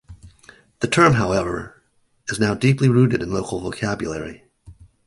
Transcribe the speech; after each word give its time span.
The 0.79 0.87
term, 0.87 1.13
however, 1.13 1.79
is 2.27 2.39
now 2.39 2.55
deeply 2.55 2.89
rooted 2.89 3.21
in 3.21 3.31
local 3.31 3.59
vocabulary. 3.59 4.43